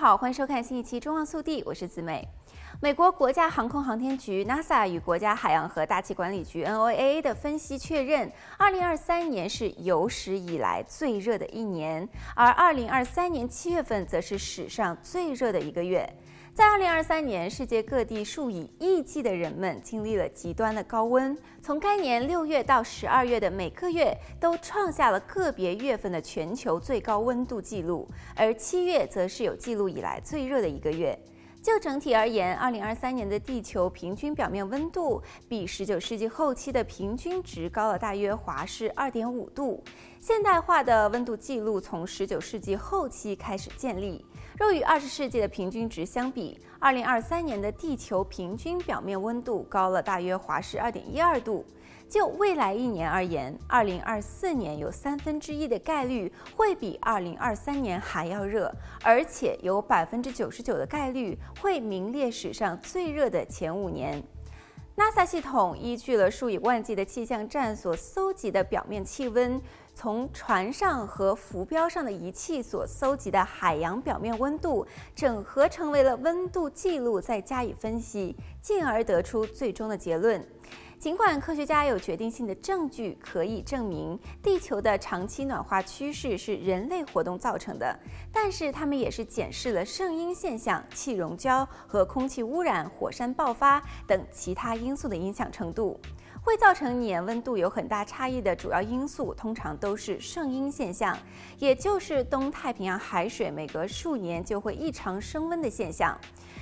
[0.00, 2.26] 好，欢迎收看新一期《中望速递》，我是子美。
[2.80, 16.10] 美国国家航空航天局 NASA 与国家海洋和大气管理局 NOAA 的分析确认，2023年是有史以来最热的一年，而2023年7月份则是史上最热的一个月。
[16.52, 31.18] 在二零二三年，世界各地数以亿计的人们经历了极端的高温，从该年六月到十二月的每个月都创下了个别月份的全球最高温度记录，而七月则是有记录以来最热的一个月。
[31.62, 39.84] 就整体而言，2023年的地球平均表面温度比19世纪后期的平均值高了大约华氏2.5度。
[40.18, 44.24] 现代化的温度记录从19世纪后期开始建立。
[44.58, 51.66] 若与20世纪的平均值相比，2023年的地球平均表面温度高了大约华氏2.12度。
[52.10, 64.20] 就未来一年而言，2024年有三分之一的概率会比2023年还要热，而且有百分之九十九的概率会名列史上最热的前五年。
[64.96, 69.62] NASA 系统依据了数以万计的气象站所搜集的表面气温，
[69.94, 80.44] 从船上和浮标上的仪器所搜集的海洋表面温度，整合成为了温度记录，再加以分析，进而得出最终的结论。
[81.00, 87.98] 尽管科学家有决定性的证据可以证明地球的长期暖化趋势是人类活动造成的，
[88.30, 95.98] 但是他们也是检视了圣婴现象、气溶胶和空气污染、火山爆发等其他因素的影响程度。
[96.42, 101.16] 会造成年温度有很大差异的主要因素，通常都是圣婴现象，
[101.58, 106.18] 也就是东太平洋海水每隔数年就会异常升温的现象。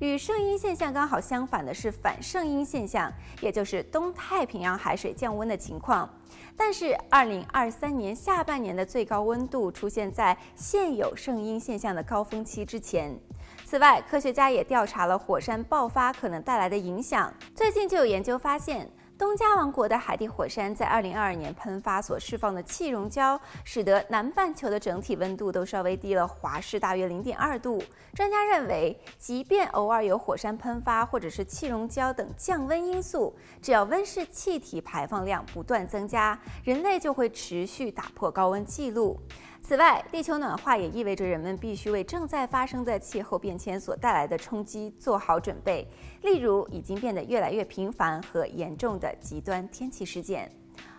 [0.00, 6.08] 与圣婴现象刚好相反的是反圣婴现象，也就是东太平洋海水降温的情况。
[6.54, 13.18] 但是，二零二三年下半年的最高温度出现在现有圣婴现象的高峰期之前。
[13.64, 17.32] 此外，科学家也调查了火山爆发可能带来的影响。
[17.54, 18.86] 最近就有研究发现。
[19.20, 27.82] 东加王国的海底火山在二零二二年喷发所释放的气溶胶，使得南半球的整体温度都稍微低了华氏大约零点二度。
[28.14, 39.20] 专家认为，即便偶尔有火山喷发或者是气溶胶等降温因素，只要温室气体排放量不断增加，人类就会持续打破高温记录。
[39.62, 45.86] 此外，地球暖化也意味着人们必须为正在发生的气候变迁所带来的冲击做好准备，
[46.22, 50.50] 例如已经变得越来越频繁和严重的极端天气事件。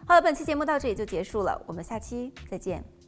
[0.08, 3.01] 好了，本期节目到这里就结束了，我们下期再见。